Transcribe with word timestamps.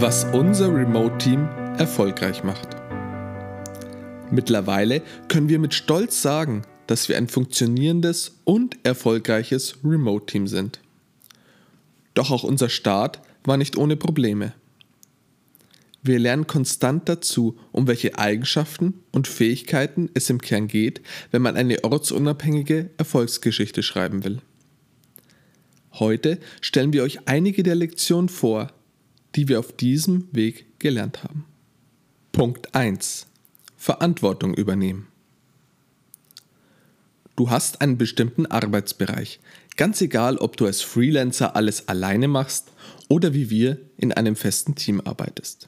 was 0.00 0.24
unser 0.32 0.74
Remote-Team 0.74 1.46
erfolgreich 1.76 2.42
macht. 2.42 2.68
Mittlerweile 4.30 5.02
können 5.28 5.50
wir 5.50 5.58
mit 5.58 5.74
Stolz 5.74 6.22
sagen, 6.22 6.62
dass 6.86 7.10
wir 7.10 7.18
ein 7.18 7.28
funktionierendes 7.28 8.40
und 8.44 8.78
erfolgreiches 8.82 9.76
Remote-Team 9.84 10.46
sind. 10.46 10.80
Doch 12.14 12.30
auch 12.30 12.44
unser 12.44 12.70
Start 12.70 13.20
war 13.44 13.58
nicht 13.58 13.76
ohne 13.76 13.96
Probleme. 13.96 14.54
Wir 16.02 16.18
lernen 16.18 16.46
konstant 16.46 17.06
dazu, 17.06 17.58
um 17.70 17.86
welche 17.86 18.16
Eigenschaften 18.16 18.94
und 19.12 19.28
Fähigkeiten 19.28 20.08
es 20.14 20.30
im 20.30 20.40
Kern 20.40 20.66
geht, 20.66 21.02
wenn 21.30 21.42
man 21.42 21.58
eine 21.58 21.84
ortsunabhängige 21.84 22.88
Erfolgsgeschichte 22.96 23.82
schreiben 23.82 24.24
will. 24.24 24.38
Heute 25.92 26.38
stellen 26.62 26.94
wir 26.94 27.02
euch 27.02 27.28
einige 27.28 27.62
der 27.62 27.74
Lektionen 27.74 28.30
vor, 28.30 28.72
die 29.36 29.48
wir 29.48 29.58
auf 29.58 29.72
diesem 29.72 30.28
Weg 30.32 30.78
gelernt 30.78 31.24
haben. 31.24 31.44
Punkt 32.32 32.74
1. 32.74 33.26
Verantwortung 33.76 34.54
übernehmen. 34.54 35.08
Du 37.36 37.48
hast 37.48 37.80
einen 37.80 37.96
bestimmten 37.96 38.46
Arbeitsbereich, 38.46 39.40
ganz 39.76 40.00
egal, 40.00 40.36
ob 40.36 40.56
du 40.56 40.66
als 40.66 40.82
Freelancer 40.82 41.56
alles 41.56 41.88
alleine 41.88 42.28
machst 42.28 42.70
oder 43.08 43.32
wie 43.32 43.48
wir 43.48 43.78
in 43.96 44.12
einem 44.12 44.36
festen 44.36 44.74
Team 44.74 45.00
arbeitest. 45.00 45.66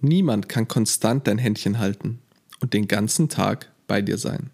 Niemand 0.00 0.48
kann 0.48 0.68
konstant 0.68 1.26
dein 1.26 1.38
Händchen 1.38 1.78
halten 1.78 2.18
und 2.60 2.74
den 2.74 2.88
ganzen 2.88 3.28
Tag 3.28 3.70
bei 3.86 4.02
dir 4.02 4.18
sein. 4.18 4.50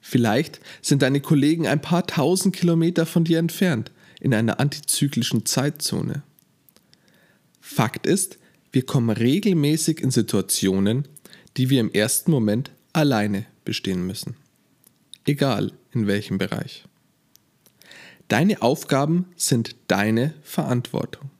Vielleicht 0.00 0.60
sind 0.80 1.02
deine 1.02 1.20
Kollegen 1.20 1.66
ein 1.66 1.80
paar 1.80 2.06
tausend 2.06 2.54
Kilometer 2.54 3.04
von 3.04 3.24
dir 3.24 3.38
entfernt, 3.38 3.90
in 4.20 4.32
einer 4.34 4.60
antizyklischen 4.60 5.44
Zeitzone. 5.44 6.22
Fakt 7.70 8.06
ist, 8.06 8.38
wir 8.72 8.86
kommen 8.86 9.10
regelmäßig 9.10 10.00
in 10.00 10.10
Situationen, 10.10 11.06
die 11.58 11.68
wir 11.68 11.80
im 11.80 11.92
ersten 11.92 12.30
Moment 12.30 12.72
alleine 12.94 13.44
bestehen 13.66 14.06
müssen. 14.06 14.36
Egal 15.26 15.72
in 15.92 16.06
welchem 16.06 16.38
Bereich. 16.38 16.84
Deine 18.28 18.62
Aufgaben 18.62 19.26
sind 19.36 19.76
deine 19.86 20.32
Verantwortung. 20.42 21.30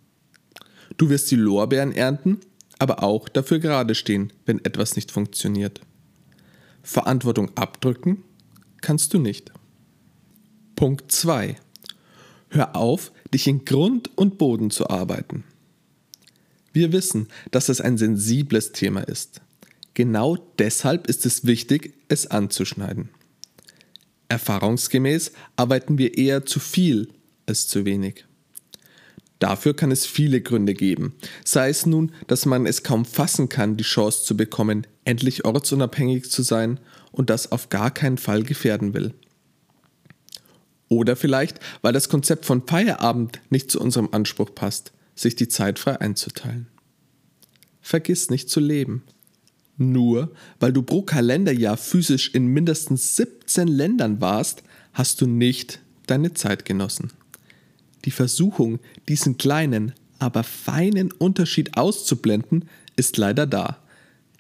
Du 0.98 1.08
wirst 1.08 1.30
die 1.30 1.36
Lorbeeren 1.36 1.92
ernten, 1.92 2.40
aber 2.78 3.02
auch 3.02 3.30
dafür 3.30 3.58
gerade 3.58 3.94
stehen, 3.94 4.30
wenn 4.44 4.62
etwas 4.64 4.96
nicht 4.96 5.10
funktioniert. 5.10 5.80
Verantwortung 6.82 7.56
abdrücken 7.56 8.22
kannst 8.82 9.14
du 9.14 9.18
nicht. 9.18 9.50
Punkt 10.76 11.10
2. 11.10 11.56
Hör 12.50 12.76
auf, 12.76 13.12
dich 13.32 13.48
in 13.48 13.64
Grund 13.64 14.16
und 14.16 14.36
Boden 14.36 14.70
zu 14.70 14.90
arbeiten. 14.90 15.44
Wir 16.78 16.92
wissen, 16.92 17.26
dass 17.50 17.68
es 17.68 17.80
ein 17.80 17.98
sensibles 17.98 18.70
Thema 18.70 19.00
ist. 19.00 19.40
Genau 19.94 20.36
deshalb 20.60 21.08
ist 21.08 21.26
es 21.26 21.44
wichtig, 21.44 21.92
es 22.06 22.28
anzuschneiden. 22.28 23.08
Erfahrungsgemäß 24.28 25.32
arbeiten 25.56 25.98
wir 25.98 26.16
eher 26.16 26.46
zu 26.46 26.60
viel 26.60 27.08
als 27.46 27.66
zu 27.66 27.84
wenig. 27.84 28.26
Dafür 29.40 29.74
kann 29.74 29.90
es 29.90 30.06
viele 30.06 30.40
Gründe 30.40 30.72
geben, 30.72 31.14
sei 31.44 31.68
es 31.68 31.84
nun, 31.84 32.12
dass 32.28 32.46
man 32.46 32.64
es 32.64 32.84
kaum 32.84 33.04
fassen 33.04 33.48
kann, 33.48 33.76
die 33.76 33.82
Chance 33.82 34.22
zu 34.22 34.36
bekommen, 34.36 34.86
endlich 35.04 35.44
ortsunabhängig 35.44 36.30
zu 36.30 36.42
sein 36.42 36.78
und 37.10 37.28
das 37.28 37.50
auf 37.50 37.70
gar 37.70 37.90
keinen 37.90 38.18
Fall 38.18 38.44
gefährden 38.44 38.94
will. 38.94 39.14
Oder 40.86 41.16
vielleicht, 41.16 41.58
weil 41.82 41.92
das 41.92 42.08
Konzept 42.08 42.46
von 42.46 42.64
Feierabend 42.68 43.40
nicht 43.50 43.68
zu 43.68 43.80
unserem 43.80 44.10
Anspruch 44.12 44.54
passt, 44.54 44.92
sich 45.20 45.36
die 45.36 45.48
Zeit 45.48 45.78
frei 45.78 46.00
einzuteilen. 46.00 46.68
Vergiss 47.80 48.30
nicht 48.30 48.50
zu 48.50 48.60
leben. 48.60 49.02
Nur 49.76 50.32
weil 50.58 50.72
du 50.72 50.82
pro 50.82 51.02
Kalenderjahr 51.02 51.76
physisch 51.76 52.34
in 52.34 52.46
mindestens 52.48 53.16
17 53.16 53.68
Ländern 53.68 54.20
warst, 54.20 54.62
hast 54.92 55.20
du 55.20 55.26
nicht 55.26 55.80
deine 56.06 56.34
Zeit 56.34 56.64
genossen. 56.64 57.12
Die 58.04 58.10
Versuchung, 58.10 58.80
diesen 59.08 59.38
kleinen, 59.38 59.92
aber 60.18 60.42
feinen 60.42 61.12
Unterschied 61.12 61.76
auszublenden, 61.76 62.68
ist 62.96 63.16
leider 63.16 63.46
da. 63.46 63.78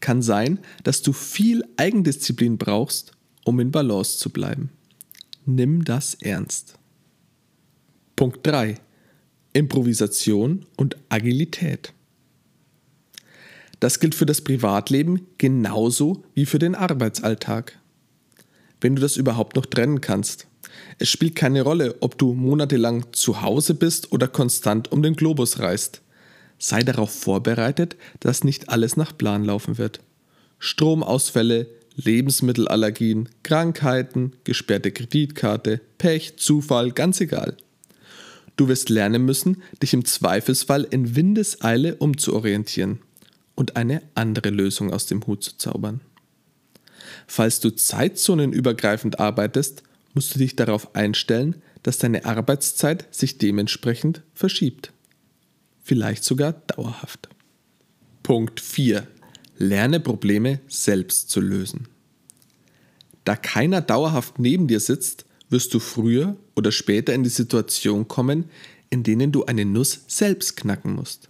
Kann 0.00 0.22
sein, 0.22 0.58
dass 0.84 1.02
du 1.02 1.12
viel 1.12 1.64
Eigendisziplin 1.76 2.58
brauchst, 2.58 3.12
um 3.44 3.60
in 3.60 3.70
Balance 3.70 4.18
zu 4.18 4.30
bleiben. 4.30 4.70
Nimm 5.46 5.84
das 5.84 6.14
ernst. 6.14 6.74
Punkt 8.16 8.46
3. 8.46 8.78
Improvisation 9.52 10.66
und 10.76 10.96
Agilität. 11.08 11.92
Das 13.80 14.00
gilt 14.00 14.14
für 14.14 14.26
das 14.26 14.40
Privatleben 14.40 15.26
genauso 15.38 16.24
wie 16.34 16.46
für 16.46 16.58
den 16.58 16.74
Arbeitsalltag. 16.74 17.78
Wenn 18.80 18.96
du 18.96 19.02
das 19.02 19.16
überhaupt 19.16 19.56
noch 19.56 19.66
trennen 19.66 20.00
kannst. 20.00 20.46
Es 20.98 21.08
spielt 21.08 21.36
keine 21.36 21.62
Rolle, 21.62 21.96
ob 22.00 22.18
du 22.18 22.34
monatelang 22.34 23.12
zu 23.12 23.42
Hause 23.42 23.74
bist 23.74 24.12
oder 24.12 24.28
konstant 24.28 24.90
um 24.92 25.02
den 25.02 25.14
Globus 25.14 25.58
reist. 25.58 26.02
Sei 26.58 26.82
darauf 26.82 27.10
vorbereitet, 27.10 27.96
dass 28.20 28.44
nicht 28.44 28.68
alles 28.68 28.96
nach 28.96 29.16
Plan 29.16 29.44
laufen 29.44 29.78
wird. 29.78 30.00
Stromausfälle, 30.58 31.68
Lebensmittelallergien, 31.94 33.28
Krankheiten, 33.42 34.32
gesperrte 34.44 34.90
Kreditkarte, 34.90 35.80
Pech, 35.98 36.36
Zufall, 36.36 36.92
ganz 36.92 37.20
egal. 37.20 37.56
Du 38.58 38.66
wirst 38.66 38.88
lernen 38.88 39.24
müssen, 39.24 39.62
dich 39.80 39.94
im 39.94 40.04
Zweifelsfall 40.04 40.82
in 40.82 41.14
Windeseile 41.14 41.94
umzuorientieren 41.94 42.98
und 43.54 43.76
eine 43.76 44.02
andere 44.16 44.50
Lösung 44.50 44.92
aus 44.92 45.06
dem 45.06 45.24
Hut 45.28 45.44
zu 45.44 45.56
zaubern. 45.56 46.00
Falls 47.28 47.60
du 47.60 47.70
zeitzonenübergreifend 47.70 49.20
arbeitest, 49.20 49.84
musst 50.12 50.34
du 50.34 50.40
dich 50.40 50.56
darauf 50.56 50.96
einstellen, 50.96 51.62
dass 51.84 51.98
deine 51.98 52.24
Arbeitszeit 52.24 53.06
sich 53.14 53.38
dementsprechend 53.38 54.22
verschiebt. 54.34 54.92
Vielleicht 55.84 56.24
sogar 56.24 56.52
dauerhaft. 56.52 57.28
Punkt 58.24 58.58
4. 58.58 59.06
Lerne 59.56 60.00
Probleme 60.00 60.58
selbst 60.66 61.30
zu 61.30 61.40
lösen. 61.40 61.86
Da 63.24 63.36
keiner 63.36 63.82
dauerhaft 63.82 64.40
neben 64.40 64.66
dir 64.66 64.80
sitzt, 64.80 65.26
wirst 65.50 65.74
du 65.74 65.78
früher 65.78 66.36
oder 66.56 66.72
später 66.72 67.14
in 67.14 67.22
die 67.22 67.30
Situation 67.30 68.08
kommen, 68.08 68.44
in 68.90 69.02
denen 69.02 69.32
du 69.32 69.44
eine 69.44 69.64
Nuss 69.64 70.00
selbst 70.06 70.56
knacken 70.56 70.94
musst. 70.94 71.28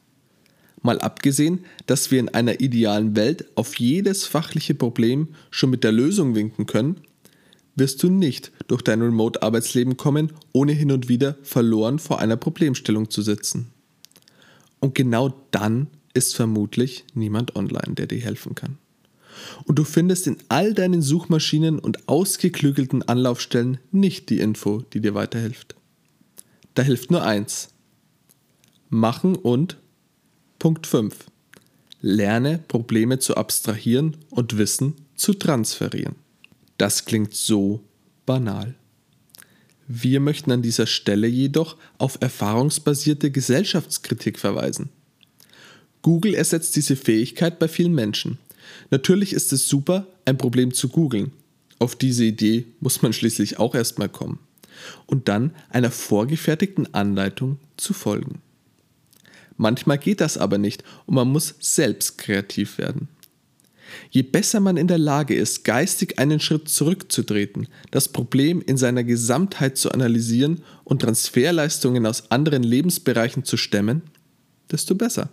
Mal 0.82 1.00
abgesehen, 1.00 1.64
dass 1.86 2.10
wir 2.10 2.20
in 2.20 2.28
einer 2.28 2.60
idealen 2.60 3.16
Welt 3.16 3.46
auf 3.56 3.78
jedes 3.78 4.26
fachliche 4.26 4.74
Problem 4.74 5.28
schon 5.50 5.70
mit 5.70 5.82
der 5.82 5.92
Lösung 5.92 6.34
winken 6.34 6.66
können, 6.66 7.00
wirst 7.74 8.02
du 8.02 8.10
nicht 8.10 8.52
durch 8.66 8.82
dein 8.82 9.02
Remote-Arbeitsleben 9.02 9.96
kommen, 9.96 10.32
ohne 10.52 10.72
hin 10.72 10.92
und 10.92 11.08
wieder 11.08 11.36
verloren 11.42 11.98
vor 11.98 12.20
einer 12.20 12.36
Problemstellung 12.36 13.10
zu 13.10 13.22
sitzen. 13.22 13.68
Und 14.80 14.94
genau 14.94 15.34
dann 15.50 15.88
ist 16.14 16.36
vermutlich 16.36 17.04
niemand 17.14 17.56
online, 17.56 17.94
der 17.94 18.06
dir 18.06 18.20
helfen 18.20 18.54
kann. 18.54 18.78
Und 19.64 19.78
du 19.78 19.84
findest 19.84 20.26
in 20.26 20.36
all 20.48 20.74
deinen 20.74 21.02
Suchmaschinen 21.02 21.78
und 21.78 22.08
ausgeklügelten 22.08 23.02
Anlaufstellen 23.02 23.78
nicht 23.90 24.30
die 24.30 24.40
Info, 24.40 24.82
die 24.92 25.00
dir 25.00 25.14
weiterhilft. 25.14 25.74
Da 26.74 26.82
hilft 26.82 27.10
nur 27.10 27.22
eins. 27.22 27.70
Machen 28.88 29.36
und 29.36 29.76
Punkt 30.58 30.86
5. 30.86 31.14
Lerne 32.00 32.58
Probleme 32.68 33.18
zu 33.18 33.36
abstrahieren 33.36 34.16
und 34.30 34.56
Wissen 34.56 34.94
zu 35.16 35.34
transferieren. 35.34 36.14
Das 36.78 37.04
klingt 37.04 37.34
so 37.34 37.82
banal. 38.24 38.74
Wir 39.88 40.20
möchten 40.20 40.52
an 40.52 40.62
dieser 40.62 40.86
Stelle 40.86 41.26
jedoch 41.26 41.76
auf 41.96 42.18
erfahrungsbasierte 42.20 43.30
Gesellschaftskritik 43.30 44.38
verweisen. 44.38 44.90
Google 46.02 46.34
ersetzt 46.34 46.76
diese 46.76 46.94
Fähigkeit 46.94 47.58
bei 47.58 47.68
vielen 47.68 47.94
Menschen. 47.94 48.38
Natürlich 48.90 49.32
ist 49.32 49.52
es 49.52 49.68
super, 49.68 50.06
ein 50.24 50.38
Problem 50.38 50.72
zu 50.72 50.88
googeln. 50.88 51.32
Auf 51.78 51.96
diese 51.96 52.24
Idee 52.24 52.66
muss 52.80 53.02
man 53.02 53.12
schließlich 53.12 53.58
auch 53.58 53.74
erstmal 53.74 54.08
kommen. 54.08 54.40
Und 55.06 55.28
dann 55.28 55.52
einer 55.70 55.90
vorgefertigten 55.90 56.92
Anleitung 56.94 57.58
zu 57.76 57.92
folgen. 57.92 58.40
Manchmal 59.56 59.98
geht 59.98 60.20
das 60.20 60.38
aber 60.38 60.56
nicht 60.56 60.84
und 61.06 61.16
man 61.16 61.28
muss 61.28 61.54
selbst 61.58 62.16
kreativ 62.18 62.78
werden. 62.78 63.08
Je 64.10 64.22
besser 64.22 64.60
man 64.60 64.76
in 64.76 64.86
der 64.86 64.98
Lage 64.98 65.34
ist, 65.34 65.64
geistig 65.64 66.18
einen 66.18 66.40
Schritt 66.40 66.68
zurückzutreten, 66.68 67.68
das 67.90 68.08
Problem 68.08 68.60
in 68.60 68.76
seiner 68.76 69.02
Gesamtheit 69.02 69.76
zu 69.76 69.90
analysieren 69.90 70.62
und 70.84 71.02
Transferleistungen 71.02 72.06
aus 72.06 72.30
anderen 72.30 72.62
Lebensbereichen 72.62 73.44
zu 73.44 73.56
stemmen, 73.56 74.02
desto 74.70 74.94
besser. 74.94 75.30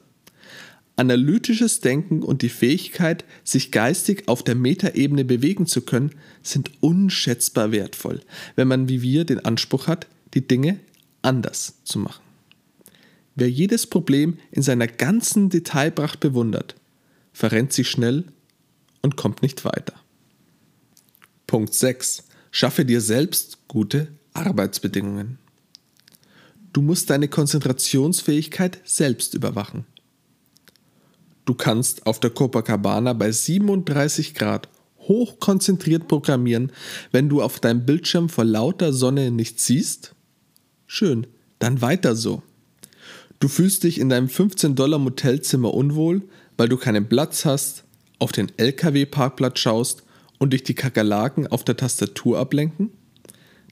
Analytisches 0.98 1.82
Denken 1.82 2.24
und 2.24 2.42
die 2.42 2.50
Fähigkeit, 2.50 3.26
sich 3.44 3.72
geistig 3.72 4.28
auf 4.28 4.44
der 4.44 4.56
Metaebene 4.56 5.26
bewegen 5.26 5.66
zu 5.66 5.82
können, 5.82 6.12
sind 6.42 6.72
unschätzbar 6.82 7.72
wertvoll, 7.72 8.22
wenn 8.56 8.68
man 8.68 8.88
wie 8.88 9.02
wir 9.02 9.26
den 9.26 9.44
Anspruch 9.44 9.88
hat, 9.88 10.08
die 10.34 10.48
Dinge 10.48 10.80
anders 11.22 11.76
zu 11.84 12.00
machen. 12.00 12.24
Wer 13.36 13.50
jedes 13.50 13.88
Problem 13.88 14.38
in 14.52 14.62
seiner 14.62 14.88
ganzen 14.88 15.50
Detailpracht 15.50 16.22
bewundert, 16.22 16.76
verrennt 17.34 17.74
sich 17.74 17.90
schnell 17.90 18.24
und 19.02 19.18
kommt 19.18 19.42
nicht 19.42 19.66
weiter. 19.66 19.96
Punkt 21.46 21.74
6. 21.74 22.24
Schaffe 22.52 22.86
dir 22.86 23.02
selbst 23.02 23.68
gute 23.68 24.08
Arbeitsbedingungen. 24.34 25.38
Du 26.72 26.82
musst 26.82 27.10
deine 27.10 27.28
Konzentrationsfähigkeit 27.28 28.80
selbst 28.86 29.34
überwachen. 29.34 29.86
Du 31.46 31.54
kannst 31.54 32.08
auf 32.08 32.20
der 32.20 32.32
Copacabana 32.32 33.14
bei 33.14 33.32
37 33.32 34.34
Grad 34.34 34.68
hochkonzentriert 35.00 36.08
programmieren, 36.08 36.72
wenn 37.12 37.30
du 37.30 37.42
auf 37.42 37.60
deinem 37.60 37.86
Bildschirm 37.86 38.30
vor 38.30 38.46
lauter 38.46 38.92
Sonne 38.92 39.30
nichts 39.30 39.66
siehst? 39.66 40.16
Schön, 40.88 41.28
dann 41.60 41.82
weiter 41.82 42.16
so. 42.16 42.42
Du 43.40 43.48
fühlst 43.48 43.84
dich 43.84 44.00
in 44.00 44.10
deinem 44.10 44.28
15-Dollar-Motelzimmer 44.28 45.74
unwohl, 45.74 46.24
weil 46.58 46.70
du 46.70 46.78
keinen 46.78 47.08
Platz 47.08 47.46
hast, 47.46 47.84
auf 48.18 48.32
den 48.32 48.52
LKW-Parkplatz 48.58 49.60
schaust 49.60 50.04
und 50.40 50.54
dich 50.54 50.64
die 50.64 50.74
Kakerlaken 50.74 51.48
auf 51.48 51.64
der 51.64 51.78
Tastatur 51.78 52.40
ablenken? 52.40 52.92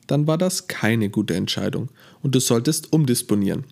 Dann 0.06 0.28
war 0.28 0.38
das 0.38 0.68
keine 0.68 1.10
gute 1.10 1.34
Entscheidung 1.34 1.90
und 2.22 2.36
du 2.36 2.40
solltest 2.40 2.92
umdisponieren, 2.94 3.64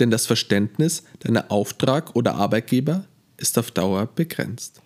denn 0.00 0.10
das 0.10 0.26
Verständnis 0.26 1.04
deiner 1.20 1.52
Auftrag- 1.52 2.16
oder 2.16 2.34
Arbeitgeber 2.34 3.04
ist 3.36 3.58
auf 3.58 3.70
Dauer 3.70 4.06
begrenzt. 4.06 4.80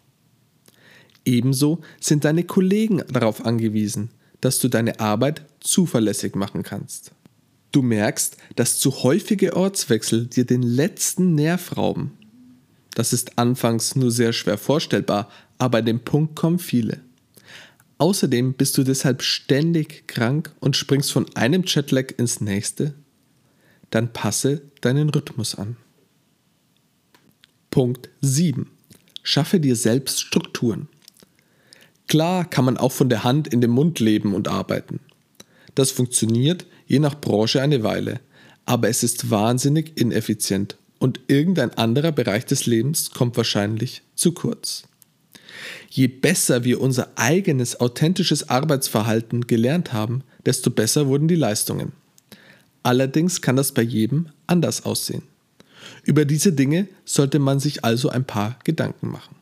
Ebenso 1.25 1.81
sind 2.01 2.25
deine 2.25 2.45
Kollegen 2.45 3.03
darauf 3.11 3.45
angewiesen, 3.45 4.11
dass 4.41 4.59
du 4.59 4.69
deine 4.69 5.01
Arbeit 5.01 5.43
zuverlässig 5.61 6.35
machen 6.35 6.63
kannst. 6.63 7.13
Du 7.73 7.83
merkst, 7.83 8.37
dass 8.57 8.79
zu 8.79 9.03
häufige 9.03 9.55
Ortswechsel 9.55 10.27
dir 10.27 10.47
den 10.47 10.63
letzten 10.63 11.35
Nerv 11.35 11.77
rauben. 11.77 12.13
Das 12.95 13.13
ist 13.13 13.39
anfangs 13.39 13.95
nur 13.95 14.11
sehr 14.11 14.33
schwer 14.33 14.57
vorstellbar, 14.57 15.31
aber 15.59 15.79
an 15.79 15.87
den 15.87 16.01
Punkt 16.01 16.35
kommen 16.35 16.59
viele. 16.59 17.01
Außerdem 17.99 18.55
bist 18.55 18.79
du 18.79 18.85
deshalb 18.85 19.23
ständig 19.23 20.07
krank 20.07 20.55
und 20.61 20.77
springst 20.77 21.13
von 21.13 21.27
einem 21.37 21.65
Jetlag 21.67 22.15
ins 22.17 22.41
nächste. 22.41 22.95
Dann 23.91 24.13
passe 24.13 24.63
deinen 24.81 25.11
Rhythmus 25.11 25.57
an. 25.57 25.77
Punkt 27.79 28.09
7. 28.23 28.67
Schaffe 29.23 29.61
dir 29.61 29.77
selbst 29.77 30.21
Strukturen. 30.21 30.89
Klar 32.09 32.45
kann 32.45 32.65
man 32.65 32.77
auch 32.77 32.91
von 32.91 33.09
der 33.09 33.23
Hand 33.23 33.47
in 33.47 33.61
den 33.61 33.71
Mund 33.71 34.01
leben 34.01 34.35
und 34.35 34.49
arbeiten. 34.49 34.99
Das 35.77 35.93
funktioniert 35.93 36.67
je 36.89 36.99
nach 36.99 37.21
Branche 37.21 37.63
eine 37.63 37.85
Weile, 37.85 38.19
aber 38.67 38.89
es 38.89 39.05
ist 39.05 39.31
wahnsinnig 39.31 39.93
ineffizient 39.97 40.77
und 40.99 41.21
irgendein 41.29 41.73
anderer 41.75 42.11
Bereich 42.11 42.45
des 42.45 42.67
Lebens 42.67 43.13
kommt 43.13 43.37
wahrscheinlich 43.37 44.03
zu 44.17 44.33
kurz. 44.33 44.83
Je 45.89 46.09
besser 46.09 46.65
wir 46.65 46.81
unser 46.81 47.13
eigenes 47.15 47.79
authentisches 47.79 48.49
Arbeitsverhalten 48.49 49.47
gelernt 49.47 49.93
haben, 49.93 50.25
desto 50.45 50.73
besser 50.73 51.07
wurden 51.07 51.29
die 51.29 51.37
Leistungen. 51.37 51.93
Allerdings 52.83 53.41
kann 53.41 53.55
das 53.55 53.71
bei 53.71 53.83
jedem 53.83 54.31
anders 54.49 54.85
aussehen. 54.85 55.23
Über 56.05 56.25
diese 56.25 56.53
Dinge 56.53 56.89
sollte 57.05 57.39
man 57.39 57.61
sich 57.61 57.85
also 57.85 58.09
ein 58.09 58.25
paar 58.25 58.59
Gedanken 58.65 59.11
machen. 59.11 59.37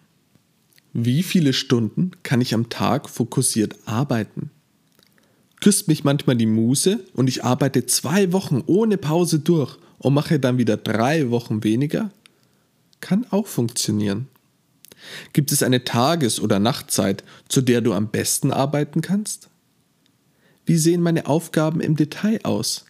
Wie 0.92 1.22
viele 1.22 1.52
Stunden 1.52 2.12
kann 2.22 2.40
ich 2.40 2.54
am 2.54 2.70
Tag 2.70 3.10
fokussiert 3.10 3.76
arbeiten? 3.84 4.50
Küsst 5.60 5.88
mich 5.88 6.04
manchmal 6.04 6.36
die 6.36 6.46
Muse 6.46 7.00
und 7.12 7.28
ich 7.28 7.44
arbeite 7.44 7.84
zwei 7.86 8.32
Wochen 8.32 8.62
ohne 8.66 8.96
Pause 8.96 9.40
durch 9.40 9.76
und 9.98 10.14
mache 10.14 10.40
dann 10.40 10.58
wieder 10.58 10.78
drei 10.78 11.30
Wochen 11.30 11.64
weniger? 11.64 12.10
Kann 13.00 13.26
auch 13.30 13.46
funktionieren. 13.46 14.28
Gibt 15.34 15.52
es 15.52 15.62
eine 15.62 15.84
Tages- 15.84 16.40
oder 16.40 16.58
Nachtzeit, 16.58 17.24
zu 17.48 17.60
der 17.60 17.82
du 17.82 17.92
am 17.92 18.08
besten 18.08 18.50
arbeiten 18.50 19.02
kannst? 19.02 19.48
Wie 20.64 20.78
sehen 20.78 21.02
meine 21.02 21.26
Aufgaben 21.26 21.80
im 21.80 21.96
Detail 21.96 22.40
aus? 22.42 22.85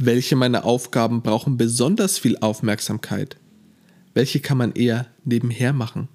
Welche 0.00 0.36
meiner 0.36 0.64
Aufgaben 0.64 1.22
brauchen 1.22 1.56
besonders 1.56 2.18
viel 2.18 2.38
Aufmerksamkeit? 2.38 3.36
Welche 4.14 4.38
kann 4.38 4.56
man 4.56 4.72
eher 4.72 5.08
nebenher 5.24 5.72
machen? 5.72 6.06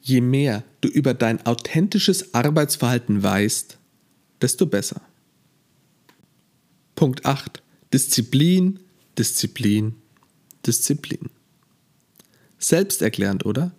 Je 0.00 0.22
mehr 0.22 0.64
du 0.80 0.88
über 0.88 1.12
dein 1.12 1.44
authentisches 1.44 2.32
Arbeitsverhalten 2.32 3.22
weißt, 3.22 3.76
desto 4.40 4.64
besser. 4.64 5.02
Punkt 6.94 7.26
8. 7.26 7.62
Disziplin, 7.92 8.80
Disziplin, 9.18 9.94
Disziplin. 10.66 11.28
Selbsterklärend, 12.58 13.44
oder? 13.44 13.72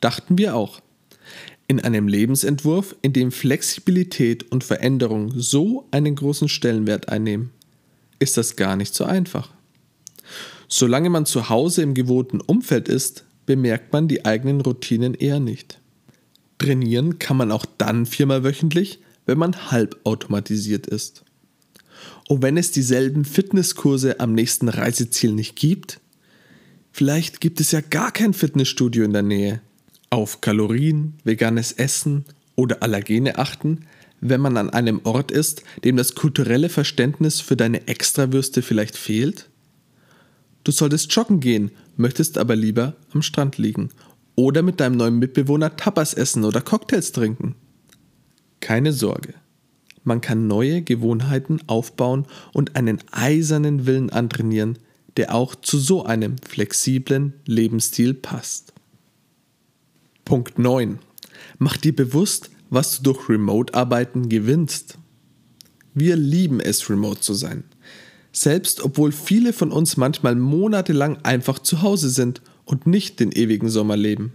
Dachten 0.00 0.36
wir 0.36 0.54
auch. 0.54 0.82
In 1.66 1.80
einem 1.80 2.08
Lebensentwurf, 2.08 2.94
in 3.00 3.14
dem 3.14 3.32
Flexibilität 3.32 4.52
und 4.52 4.64
Veränderung 4.64 5.32
so 5.34 5.88
einen 5.92 6.14
großen 6.14 6.50
Stellenwert 6.50 7.08
einnehmen, 7.08 7.52
ist 8.18 8.36
das 8.36 8.56
gar 8.56 8.76
nicht 8.76 8.94
so 8.94 9.04
einfach. 9.04 9.50
Solange 10.68 11.10
man 11.10 11.26
zu 11.26 11.48
Hause 11.48 11.82
im 11.82 11.94
gewohnten 11.94 12.40
Umfeld 12.40 12.88
ist, 12.88 13.24
bemerkt 13.46 13.92
man 13.92 14.08
die 14.08 14.24
eigenen 14.24 14.60
Routinen 14.60 15.14
eher 15.14 15.40
nicht. 15.40 15.80
Trainieren 16.58 17.18
kann 17.18 17.36
man 17.36 17.52
auch 17.52 17.66
dann 17.78 18.06
viermal 18.06 18.42
wöchentlich, 18.42 19.00
wenn 19.26 19.38
man 19.38 19.70
halbautomatisiert 19.70 20.86
ist. 20.86 21.24
Und 22.28 22.42
wenn 22.42 22.56
es 22.56 22.72
dieselben 22.72 23.24
Fitnesskurse 23.24 24.18
am 24.20 24.32
nächsten 24.32 24.68
Reiseziel 24.68 25.32
nicht 25.32 25.56
gibt, 25.56 26.00
vielleicht 26.92 27.40
gibt 27.40 27.60
es 27.60 27.70
ja 27.70 27.80
gar 27.80 28.10
kein 28.10 28.32
Fitnessstudio 28.32 29.04
in 29.04 29.12
der 29.12 29.22
Nähe. 29.22 29.60
Auf 30.10 30.40
Kalorien, 30.40 31.14
veganes 31.24 31.72
Essen 31.72 32.24
oder 32.56 32.82
Allergene 32.82 33.38
achten, 33.38 33.86
wenn 34.20 34.40
man 34.40 34.56
an 34.56 34.70
einem 34.70 35.00
Ort 35.04 35.30
ist, 35.30 35.62
dem 35.84 35.96
das 35.96 36.14
kulturelle 36.14 36.68
Verständnis 36.68 37.40
für 37.40 37.56
deine 37.56 37.86
Extrawürste 37.88 38.62
vielleicht 38.62 38.96
fehlt? 38.96 39.48
Du 40.64 40.72
solltest 40.72 41.12
joggen 41.14 41.40
gehen, 41.40 41.70
möchtest 41.96 42.38
aber 42.38 42.56
lieber 42.56 42.96
am 43.12 43.22
Strand 43.22 43.58
liegen 43.58 43.90
oder 44.36 44.62
mit 44.62 44.80
deinem 44.80 44.96
neuen 44.96 45.18
Mitbewohner 45.18 45.76
Tapas 45.76 46.14
essen 46.14 46.44
oder 46.44 46.60
Cocktails 46.60 47.12
trinken. 47.12 47.54
Keine 48.60 48.92
Sorge. 48.92 49.34
Man 50.04 50.20
kann 50.20 50.46
neue 50.46 50.82
Gewohnheiten 50.82 51.60
aufbauen 51.66 52.26
und 52.52 52.76
einen 52.76 53.00
eisernen 53.10 53.86
Willen 53.86 54.10
antrainieren, 54.10 54.78
der 55.16 55.34
auch 55.34 55.54
zu 55.54 55.78
so 55.78 56.04
einem 56.04 56.36
flexiblen 56.38 57.32
Lebensstil 57.46 58.14
passt. 58.14 58.72
Punkt 60.24 60.58
9. 60.58 60.98
Mach 61.58 61.76
dir 61.76 61.94
bewusst, 61.96 62.50
was 62.70 62.98
du 62.98 63.12
durch 63.12 63.28
Remote-Arbeiten 63.28 64.28
gewinnst. 64.28 64.98
Wir 65.94 66.16
lieben 66.16 66.60
es, 66.60 66.90
remote 66.90 67.20
zu 67.20 67.34
sein 67.34 67.64
selbst 68.36 68.82
obwohl 68.82 69.12
viele 69.12 69.54
von 69.54 69.72
uns 69.72 69.96
manchmal 69.96 70.34
monatelang 70.34 71.18
einfach 71.22 71.58
zu 71.58 71.80
Hause 71.80 72.10
sind 72.10 72.42
und 72.66 72.86
nicht 72.86 73.18
den 73.18 73.32
ewigen 73.32 73.70
Sommer 73.70 73.96
leben. 73.96 74.32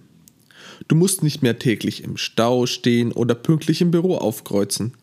Du 0.87 0.95
musst 0.95 1.21
nicht 1.21 1.43
mehr 1.43 1.59
täglich 1.59 2.03
im 2.03 2.17
Stau 2.17 2.65
stehen 2.65 3.11
oder 3.11 3.35
pünktlich 3.35 3.81
im 3.81 3.91
Büro 3.91 4.15
aufkreuzen. 4.15 4.93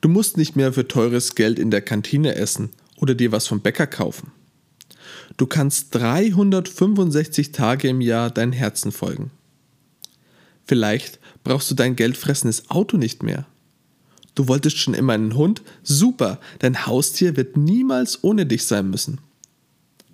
Du 0.00 0.08
musst 0.08 0.36
nicht 0.36 0.54
mehr 0.54 0.72
für 0.72 0.86
teures 0.86 1.34
Geld 1.34 1.58
in 1.58 1.72
der 1.72 1.82
Kantine 1.82 2.36
essen 2.36 2.70
oder 2.96 3.16
dir 3.16 3.32
was 3.32 3.48
vom 3.48 3.60
Bäcker 3.60 3.88
kaufen. 3.88 4.30
Du 5.36 5.46
kannst 5.46 5.92
365 5.96 7.50
Tage 7.50 7.88
im 7.88 8.00
Jahr 8.00 8.30
dein 8.30 8.52
Herzen 8.52 8.92
folgen. 8.92 9.32
Vielleicht 10.64 11.18
brauchst 11.42 11.70
du 11.70 11.74
dein 11.74 11.96
geldfressendes 11.96 12.70
Auto 12.70 12.96
nicht 12.96 13.22
mehr. 13.22 13.46
Du 14.34 14.48
wolltest 14.48 14.78
schon 14.78 14.94
immer 14.94 15.12
einen 15.12 15.34
Hund? 15.34 15.62
Super, 15.82 16.40
dein 16.58 16.86
Haustier 16.86 17.36
wird 17.36 17.56
niemals 17.56 18.24
ohne 18.24 18.46
dich 18.46 18.64
sein 18.64 18.90
müssen. 18.90 19.20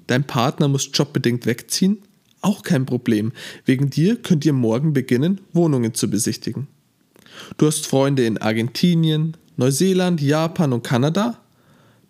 Dein 0.06 0.26
Partner 0.26 0.68
muss 0.68 0.90
jobbedingt 0.92 1.46
wegziehen? 1.46 1.98
Auch 2.42 2.62
kein 2.62 2.86
Problem. 2.86 3.32
Wegen 3.64 3.90
dir 3.90 4.16
könnt 4.16 4.44
ihr 4.44 4.52
morgen 4.52 4.92
beginnen, 4.92 5.40
Wohnungen 5.52 5.94
zu 5.94 6.10
besichtigen. 6.10 6.66
Du 7.56 7.66
hast 7.66 7.86
Freunde 7.86 8.24
in 8.24 8.38
Argentinien, 8.38 9.36
Neuseeland, 9.56 10.20
Japan 10.20 10.72
und 10.72 10.82
Kanada? 10.82 11.40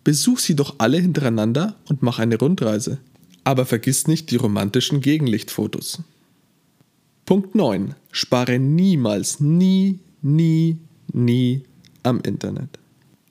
Besuch 0.02 0.38
sie 0.38 0.56
doch 0.56 0.76
alle 0.78 0.98
hintereinander 0.98 1.76
und 1.88 2.02
mach 2.02 2.18
eine 2.18 2.38
Rundreise. 2.38 2.98
Aber 3.44 3.66
vergiss 3.66 4.06
nicht 4.06 4.30
die 4.30 4.36
romantischen 4.36 5.00
Gegenlichtfotos. 5.00 6.02
Punkt 7.30 7.54
9. 7.54 7.94
Spare 8.10 8.58
niemals, 8.58 9.38
nie, 9.38 10.00
nie, 10.20 10.78
nie 11.12 11.62
am 12.02 12.20
Internet. 12.22 12.80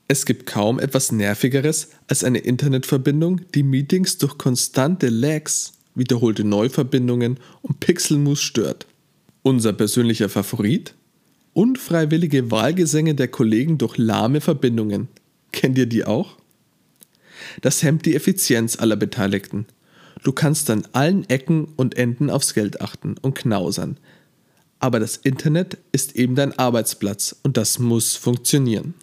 Es 0.08 0.24
gibt 0.24 0.46
kaum 0.46 0.78
etwas 0.78 1.12
Nervigeres 1.12 1.90
als 2.06 2.24
eine 2.24 2.38
Internetverbindung, 2.38 3.42
die 3.54 3.62
Meetings 3.62 4.16
durch 4.16 4.38
konstante 4.38 5.10
Lags, 5.10 5.74
wiederholte 5.94 6.44
Neuverbindungen 6.44 7.38
und 7.60 7.80
Pixelmus 7.80 8.40
stört. 8.40 8.86
Unser 9.42 9.74
persönlicher 9.74 10.30
Favorit? 10.30 10.94
Unfreiwillige 11.52 12.50
Wahlgesänge 12.50 13.14
der 13.14 13.28
Kollegen 13.28 13.76
durch 13.76 13.98
lahme 13.98 14.40
Verbindungen. 14.40 15.08
Kennt 15.52 15.76
ihr 15.76 15.84
die 15.84 16.06
auch? 16.06 16.38
Das 17.60 17.82
hemmt 17.82 18.06
die 18.06 18.16
Effizienz 18.16 18.78
aller 18.78 18.96
Beteiligten. 18.96 19.66
Du 20.22 20.32
kannst 20.32 20.68
an 20.70 20.86
allen 20.92 21.28
Ecken 21.28 21.64
und 21.76 21.96
Enden 21.96 22.30
aufs 22.30 22.54
Geld 22.54 22.80
achten 22.80 23.16
und 23.20 23.34
knausern. 23.34 23.96
Aber 24.78 25.00
das 25.00 25.16
Internet 25.16 25.78
ist 25.92 26.16
eben 26.16 26.34
dein 26.34 26.58
Arbeitsplatz 26.58 27.36
und 27.42 27.56
das 27.56 27.78
muss 27.78 28.16
funktionieren. 28.16 28.94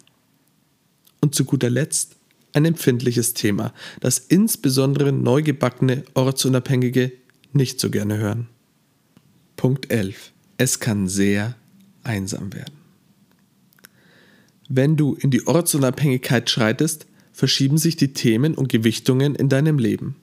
Und 1.20 1.34
zu 1.34 1.44
guter 1.44 1.70
Letzt 1.70 2.16
ein 2.52 2.64
empfindliches 2.64 3.34
Thema, 3.34 3.72
das 4.00 4.18
insbesondere 4.18 5.12
neugebackene 5.12 6.04
Ortsunabhängige 6.14 7.12
nicht 7.52 7.80
so 7.80 7.90
gerne 7.90 8.18
hören. 8.18 8.48
Punkt 9.56 9.90
11. 9.90 10.32
Es 10.56 10.80
kann 10.80 11.08
sehr 11.08 11.56
einsam 12.04 12.52
werden. 12.52 12.74
Wenn 14.68 14.96
du 14.96 15.14
in 15.14 15.30
die 15.30 15.46
Ortsunabhängigkeit 15.46 16.50
schreitest, 16.50 17.06
verschieben 17.32 17.78
sich 17.78 17.96
die 17.96 18.12
Themen 18.12 18.54
und 18.54 18.68
Gewichtungen 18.68 19.34
in 19.34 19.48
deinem 19.48 19.78
Leben. 19.78 20.16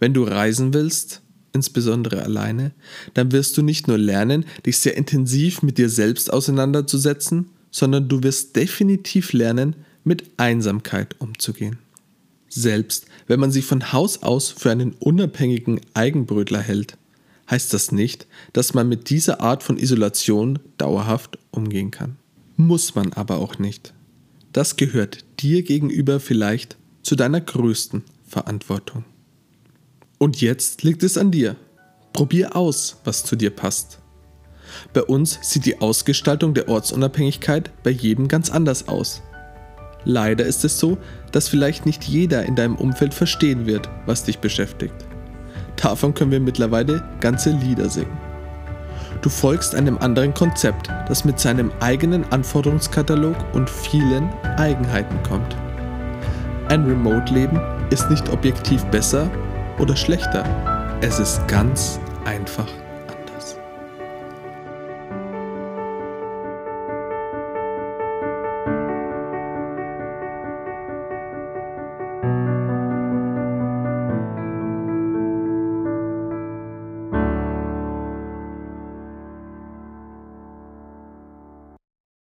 Wenn 0.00 0.14
du 0.14 0.24
reisen 0.24 0.74
willst, 0.74 1.22
insbesondere 1.52 2.22
alleine, 2.22 2.72
dann 3.14 3.30
wirst 3.32 3.56
du 3.56 3.62
nicht 3.62 3.86
nur 3.86 3.98
lernen, 3.98 4.44
dich 4.66 4.78
sehr 4.78 4.96
intensiv 4.96 5.62
mit 5.62 5.78
dir 5.78 5.88
selbst 5.88 6.32
auseinanderzusetzen, 6.32 7.50
sondern 7.70 8.08
du 8.08 8.22
wirst 8.22 8.56
definitiv 8.56 9.32
lernen, 9.32 9.76
mit 10.02 10.24
Einsamkeit 10.38 11.20
umzugehen. 11.20 11.78
Selbst 12.48 13.06
wenn 13.26 13.38
man 13.38 13.52
sich 13.52 13.64
von 13.64 13.92
Haus 13.92 14.22
aus 14.22 14.48
für 14.48 14.70
einen 14.70 14.94
unabhängigen 14.94 15.80
Eigenbrötler 15.94 16.60
hält, 16.60 16.96
heißt 17.50 17.72
das 17.74 17.92
nicht, 17.92 18.26
dass 18.52 18.74
man 18.74 18.88
mit 18.88 19.10
dieser 19.10 19.40
Art 19.40 19.62
von 19.62 19.76
Isolation 19.76 20.58
dauerhaft 20.78 21.38
umgehen 21.50 21.90
kann. 21.90 22.16
Muss 22.56 22.94
man 22.94 23.12
aber 23.12 23.38
auch 23.38 23.58
nicht. 23.58 23.92
Das 24.52 24.76
gehört 24.76 25.24
dir 25.40 25.62
gegenüber 25.62 26.18
vielleicht 26.18 26.76
zu 27.02 27.14
deiner 27.14 27.40
größten 27.40 28.02
Verantwortung. 28.26 29.04
Und 30.22 30.42
jetzt 30.42 30.82
liegt 30.82 31.02
es 31.02 31.16
an 31.16 31.30
dir. 31.30 31.56
Probier 32.12 32.54
aus, 32.54 33.00
was 33.04 33.24
zu 33.24 33.36
dir 33.36 33.48
passt. 33.48 34.00
Bei 34.92 35.02
uns 35.02 35.38
sieht 35.40 35.64
die 35.64 35.80
Ausgestaltung 35.80 36.52
der 36.52 36.68
Ortsunabhängigkeit 36.68 37.70
bei 37.82 37.88
jedem 37.88 38.28
ganz 38.28 38.50
anders 38.50 38.86
aus. 38.86 39.22
Leider 40.04 40.44
ist 40.44 40.62
es 40.62 40.78
so, 40.78 40.98
dass 41.32 41.48
vielleicht 41.48 41.86
nicht 41.86 42.04
jeder 42.04 42.44
in 42.44 42.54
deinem 42.54 42.76
Umfeld 42.76 43.14
verstehen 43.14 43.64
wird, 43.64 43.88
was 44.04 44.24
dich 44.24 44.40
beschäftigt. 44.40 45.06
Davon 45.76 46.12
können 46.12 46.32
wir 46.32 46.40
mittlerweile 46.40 47.02
ganze 47.22 47.52
Lieder 47.52 47.88
singen. 47.88 48.18
Du 49.22 49.30
folgst 49.30 49.74
einem 49.74 49.96
anderen 49.96 50.34
Konzept, 50.34 50.88
das 51.08 51.24
mit 51.24 51.40
seinem 51.40 51.72
eigenen 51.80 52.30
Anforderungskatalog 52.30 53.36
und 53.54 53.70
vielen 53.70 54.30
Eigenheiten 54.58 55.18
kommt. 55.22 55.56
Ein 56.68 56.84
Remote-Leben 56.84 57.58
ist 57.88 58.10
nicht 58.10 58.28
objektiv 58.28 58.84
besser 58.86 59.30
oder 59.80 59.96
schlechter. 59.96 60.44
Es 61.00 61.18
ist 61.18 61.46
ganz 61.48 61.98
einfach 62.24 62.68